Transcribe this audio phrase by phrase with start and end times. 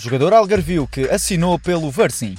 [0.00, 2.34] jogador algarvio que assinou pelo Varzim.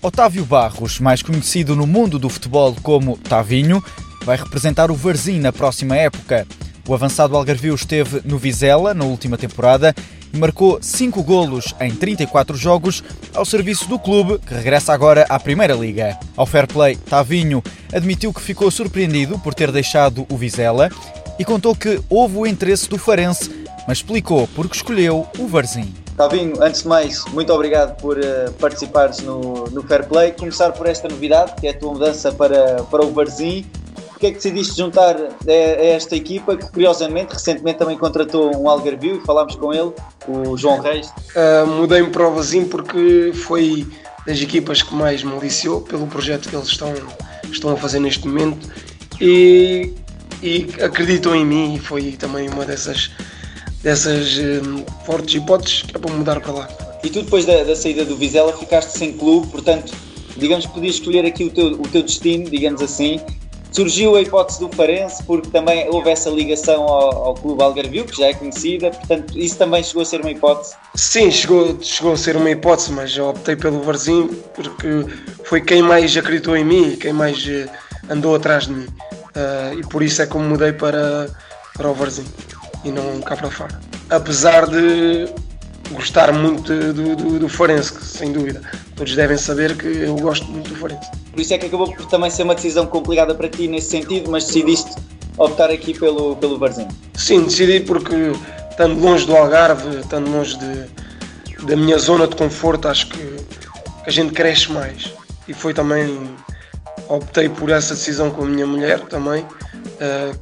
[0.00, 3.82] Otávio Barros, mais conhecido no mundo do futebol como Tavinho,
[4.24, 6.46] vai representar o Varzim na próxima época.
[6.88, 9.92] O avançado algarvio esteve no Vizela na última temporada
[10.32, 13.02] e marcou 5 golos em 34 jogos
[13.34, 16.16] ao serviço do clube, que regressa agora à Primeira Liga.
[16.36, 20.90] Ao Fair Play, Tavinho admitiu que ficou surpreendido por ter deixado o Vizela
[21.38, 23.50] e contou que houve o interesse do Farense,
[23.86, 25.92] mas explicou porque escolheu o Varzim.
[26.16, 30.32] Tavinho, antes de mais, muito obrigado por uh, participares no, no Fair Play.
[30.32, 33.64] Começar por esta novidade, que é a tua mudança para, para o Varzim
[34.22, 38.68] porque é que decidiste juntar a, a, esta equipa que curiosamente recentemente também contratou um
[38.68, 39.92] Algarvio e falámos com ele,
[40.28, 41.08] o João Reis?
[41.34, 43.84] Uh, Mudei-me para o Vazinho porque foi
[44.24, 46.94] das equipas que mais me aliciou pelo projeto que eles estão,
[47.50, 48.68] estão a fazer neste momento
[49.20, 49.92] e,
[50.42, 53.10] e acreditam em mim e foi também uma dessas,
[53.82, 56.68] dessas um, fortes hipóteses que é para mudar para lá.
[57.04, 59.92] E tu depois da, da saída do Vizela ficaste sem clube, portanto
[60.36, 63.20] digamos que podias escolher aqui o teu, o teu destino, digamos assim,
[63.72, 68.18] Surgiu a hipótese do Farense, porque também houve essa ligação ao, ao Clube Algarvio, que
[68.18, 70.74] já é conhecida, portanto, isso também chegou a ser uma hipótese?
[70.94, 75.06] Sim, chegou, chegou a ser uma hipótese, mas eu optei pelo Varzim porque
[75.44, 77.66] foi quem mais acreditou em mim quem mais eh,
[78.10, 78.86] andou atrás de mim.
[79.34, 81.28] Uh, e por isso é me mudei para,
[81.74, 82.24] para o Varzim
[82.84, 83.80] e não cá para fora.
[84.10, 85.32] Apesar de
[85.92, 88.60] gostar muito do, do, do Forense, sem dúvida.
[88.96, 91.10] Todos devem saber que eu gosto muito do Forense.
[91.30, 94.30] Por isso é que acabou por também ser uma decisão complicada para ti nesse sentido,
[94.30, 94.90] mas decidiste
[95.38, 96.88] optar aqui pelo, pelo Varzim.
[97.14, 98.32] Sim, decidi porque
[98.70, 104.08] estando longe do Algarve, estando longe de, da minha zona de conforto, acho que, que
[104.08, 105.12] a gente cresce mais.
[105.48, 106.30] E foi também,
[107.08, 110.38] optei por essa decisão com a minha mulher também, uh,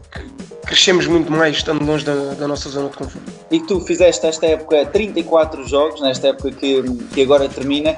[0.66, 3.32] crescemos muito mais estando longe da, da, nossa zona de conforto.
[3.50, 6.82] E tu fizeste esta época 34 jogos, nesta época que,
[7.12, 7.97] que agora termina,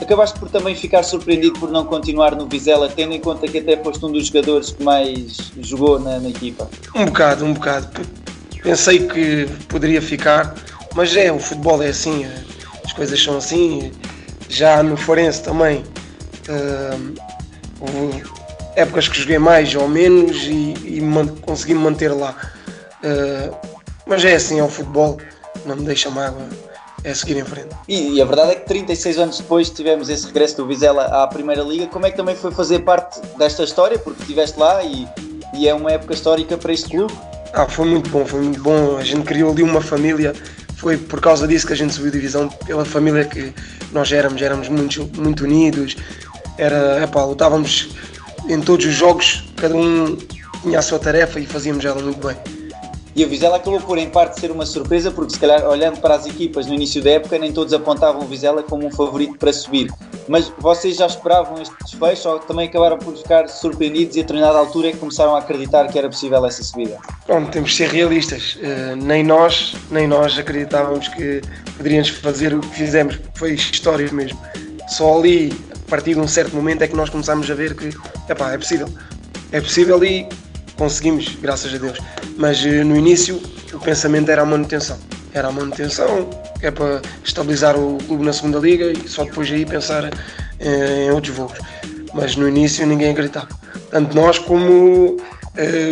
[0.00, 3.76] acabaste por também ficar surpreendido por não continuar no Vizela, tendo em conta que até
[3.76, 6.68] foste um dos jogadores que mais jogou na, na equipa?
[6.94, 7.88] Um bocado, um bocado.
[8.62, 10.54] Pensei que poderia ficar,
[10.94, 12.26] mas é, o futebol é assim,
[12.84, 13.92] as coisas são assim.
[14.48, 15.84] Já no Forense também.
[16.48, 17.33] Uh,
[18.76, 22.36] épocas que joguei mais ou menos e, e man, consegui me manter lá.
[23.02, 23.54] Uh,
[24.06, 25.18] mas é assim, é o futebol,
[25.64, 26.46] não me deixa mágoa,
[27.02, 27.68] é seguir em frente.
[27.86, 31.26] E, e, a verdade é que 36 anos depois tivemos esse regresso do Vizela à
[31.26, 31.86] Primeira Liga.
[31.86, 33.98] Como é que também foi fazer parte desta história?
[33.98, 35.06] Porque estiveste lá e,
[35.54, 37.12] e é uma época histórica para este clube.
[37.52, 38.96] Ah, foi muito bom, foi muito bom.
[38.96, 40.34] A gente criou ali uma família.
[40.76, 43.54] Foi por causa disso que a gente subiu divisão, pela família que
[43.92, 45.96] nós éramos, éramos muito, muito unidos.
[46.58, 47.88] Era, epá, lutávamos
[48.48, 50.16] em todos os jogos, cada um
[50.62, 52.36] tinha a sua tarefa e fazíamos ela muito bem.
[53.16, 56.16] E a Vizela acabou por, em parte, ser uma surpresa, porque se calhar, olhando para
[56.16, 59.52] as equipas no início da época, nem todos apontavam o Vizela como um favorito para
[59.52, 59.88] subir.
[60.26, 64.58] Mas vocês já esperavam este desfecho ou também acabaram por ficar surpreendidos e a determinada
[64.58, 66.98] altura é que começaram a acreditar que era possível essa subida?
[67.28, 68.56] Bom, temos de ser realistas.
[68.56, 71.40] Uh, nem nós, nem nós acreditávamos que
[71.76, 74.40] poderíamos fazer o que fizemos, foi história mesmo.
[74.88, 75.52] Só ali
[75.94, 77.90] partir de um certo momento é que nós começámos a ver que
[78.28, 78.88] epá, é possível.
[79.52, 80.28] É possível e
[80.76, 81.96] conseguimos, graças a Deus.
[82.36, 83.40] Mas eh, no início
[83.72, 84.98] o pensamento era a manutenção.
[85.32, 86.28] Era a manutenção,
[86.60, 90.10] é para estabilizar o clube na segunda liga e só depois aí pensar
[90.58, 91.52] eh, em outros voos.
[92.12, 93.48] Mas no início ninguém acreditava.
[93.88, 95.16] Tanto nós como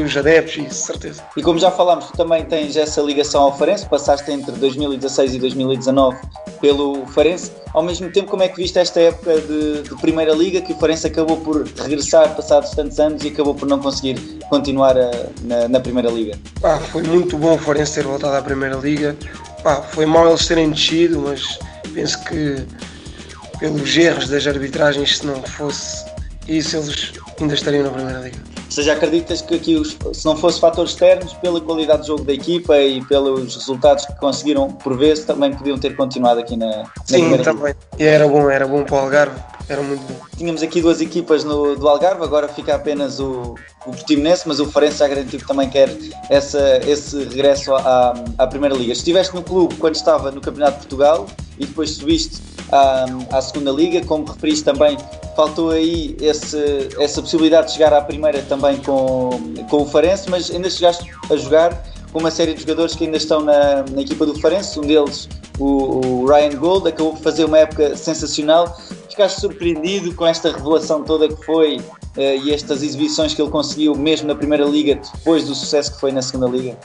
[0.05, 1.23] os adeptos, isso, certeza.
[1.37, 5.39] E como já falámos, tu também tens essa ligação ao Farense, passaste entre 2016 e
[5.39, 6.19] 2019
[6.61, 7.53] pelo Farense.
[7.73, 10.77] Ao mesmo tempo, como é que viste esta época de, de Primeira Liga, que o
[10.77, 14.19] Farense acabou por regressar passados tantos anos e acabou por não conseguir
[14.51, 15.11] continuar a,
[15.43, 16.37] na, na, Primeira Liga?
[16.91, 19.17] Foi muito bom o Farense ter voltado à Primeira Liga.
[19.93, 21.59] Foi mal eles terem descido, mas
[21.95, 22.67] penso que
[23.61, 26.05] pelos erros das arbitragens, se não fosse
[26.49, 28.52] isso, eles ainda estariam na Primeira Liga.
[28.73, 29.83] Ou seja, acreditas que aqui,
[30.15, 34.15] se não fosse fatores externos, pela qualidade de jogo da equipa e pelos resultados que
[34.19, 37.75] conseguiram por vezes, também podiam ter continuado aqui na, na Sim, também.
[37.99, 39.39] E era bom, era bom para o Algarve,
[39.69, 40.19] era muito bom.
[40.39, 44.65] Tínhamos aqui duas equipas no, do Algarve, agora fica apenas o, o Portimonense, mas o
[44.65, 45.95] Farense já garantiu que também quer
[46.31, 48.95] essa, esse regresso à, à Primeira Liga.
[48.95, 51.27] Estiveste no clube quando estava no Campeonato de Portugal
[51.59, 52.41] e depois subiste
[52.73, 54.97] à, à Segunda Liga, como referiste também,
[55.35, 59.31] faltou aí esse, essa possibilidade de chegar à Primeira também com,
[59.69, 61.83] com o Farense, mas ainda chegaste a jogar
[62.13, 65.29] com uma série de jogadores que ainda estão na, na equipa do Farense, um deles
[65.59, 68.77] o, o, Ryan Gold, acabou por fazer uma época sensacional.
[69.09, 73.95] Ficaste surpreendido com esta revelação toda que foi uh, e estas exibições que ele conseguiu
[73.95, 76.77] mesmo na Primeira Liga, depois do sucesso que foi na Segunda Liga?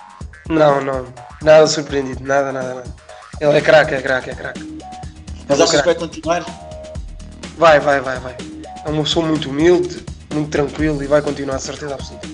[0.49, 1.05] Não, não,
[1.41, 2.95] nada surpreendido, nada, nada, nada.
[3.39, 4.79] Ele é craque, é craque, é craque.
[5.47, 6.66] Mas achas que vai continuar?
[7.57, 8.35] Vai, vai, vai, vai.
[8.85, 12.27] É uma pessoa muito humilde, muito tranquilo e vai continuar a certeza absoluta.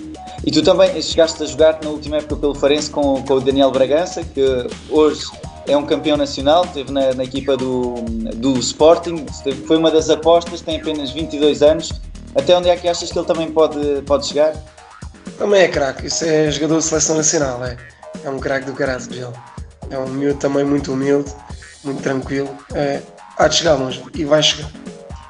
[0.44, 3.70] E tu também chegaste a jogar na última época pelo Farense com, com o Daniel
[3.70, 4.42] Bragança, que
[4.90, 5.24] hoje
[5.66, 7.94] é um campeão nacional, esteve na, na equipa do,
[8.34, 9.24] do Sporting,
[9.66, 11.90] foi uma das apostas, tem apenas 22 anos.
[12.34, 14.54] Até onde é que achas que ele também pode, pode chegar?
[15.38, 17.78] Também é craque, isso é jogador de seleção nacional, é,
[18.22, 19.32] é um craque do caralho, ele.
[19.88, 21.32] É um miúdo também muito humilde,
[21.82, 23.00] muito tranquilo, é,
[23.38, 24.83] há de chegar longe e vai chegar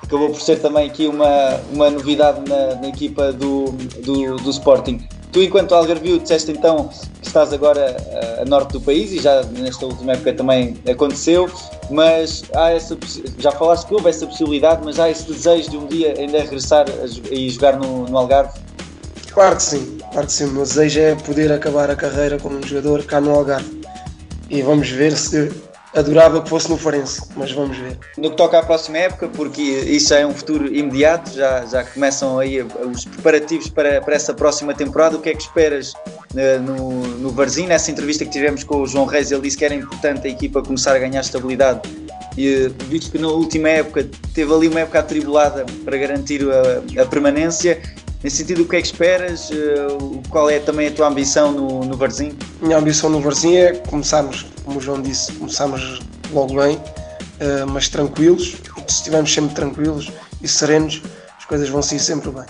[0.04, 3.72] acabou por ser também aqui uma, uma novidade na, na equipa do,
[4.04, 5.06] do, do, Sporting.
[5.32, 6.88] Tu, enquanto Algarvio, disseste então
[7.20, 7.96] que estás agora
[8.38, 11.50] a, a norte do país e já nesta última época também aconteceu,
[11.90, 12.96] mas há essa,
[13.38, 16.86] já falaste que houve essa possibilidade, mas há esse desejo de um dia ainda regressar
[17.30, 18.52] e jogar no, no Algarve?
[19.32, 20.44] Claro que sim, claro que sim.
[20.44, 23.82] O meu desejo é poder acabar a carreira como jogador cá no Algarve.
[24.48, 25.50] E vamos ver se
[25.94, 27.98] adorava que fosse no Farense, mas vamos ver.
[28.16, 32.38] No que toca à próxima época, porque isso é um futuro imediato, já, já começam
[32.38, 37.00] aí os preparativos para, para essa próxima temporada, o que é que esperas uh, no,
[37.18, 37.66] no Varzim?
[37.66, 40.62] Nessa entrevista que tivemos com o João Reis, ele disse que era importante a equipa
[40.62, 41.80] começar a ganhar estabilidade
[42.36, 47.06] e visto que na última época teve ali uma época atribulada para garantir a, a
[47.06, 47.80] permanência,
[48.24, 49.50] Nesse sentido, o que é que esperas?
[49.50, 52.32] Uh, qual é também a tua ambição no, no Varzim?
[52.62, 56.00] Minha ambição no Varzim é começarmos, como o João disse, começarmos
[56.32, 58.56] logo bem, uh, mas tranquilos.
[58.86, 60.10] E se estivermos sempre tranquilos
[60.42, 61.02] e serenos,
[61.38, 62.44] as coisas vão sair sempre bem.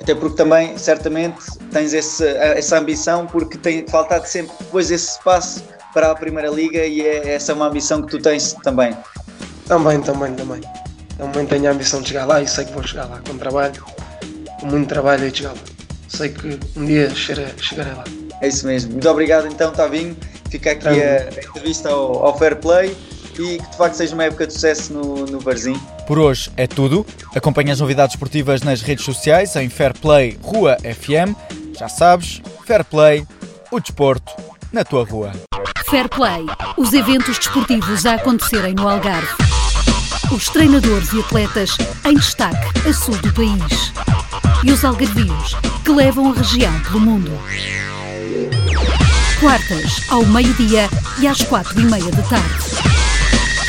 [0.00, 1.38] Até porque também, certamente,
[1.70, 5.62] tens esse, essa ambição, porque tem faltado sempre depois esse passo
[5.92, 8.96] para a Primeira Liga e é, essa é uma ambição que tu tens também.
[9.66, 10.60] Também, também, também.
[11.18, 13.84] Também tenho a ambição de chegar lá e sei que vou chegar lá com trabalho
[14.60, 15.58] com muito trabalho e chegava.
[16.08, 18.04] Sei que um dia chegarei, chegarei lá.
[18.40, 18.92] É isso mesmo.
[18.92, 20.16] Muito obrigado então, Tavinho.
[20.50, 22.96] Fica aqui a, a, entrevista ao, ao, Fair Play
[23.34, 25.78] e que de facto seja uma época de sucesso no, no Varzim.
[26.06, 27.06] Por hoje é tudo.
[27.34, 31.36] Acompanhe as novidades esportivas nas redes sociais em Fair Play Rua FM.
[31.78, 33.26] Já sabes, Fair Play,
[33.70, 34.32] o desporto
[34.72, 35.32] na tua rua.
[35.88, 36.44] Fair Play,
[36.76, 39.28] os eventos desportivos a acontecerem no Algarve.
[40.30, 43.92] Os treinadores e atletas em destaque a sul do país
[44.64, 45.54] e os algarvios
[45.84, 47.30] que levam a região pelo mundo.
[49.40, 50.90] Quartas, ao meio-dia
[51.20, 52.64] e às quatro e meia da tarde.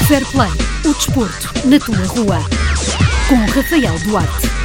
[0.08, 0.50] Fair Play,
[0.84, 2.40] o desporto na tua rua.
[3.28, 4.59] Com Rafael Duarte.